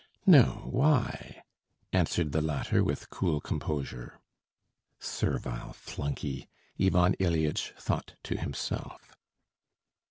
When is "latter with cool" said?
2.41-3.39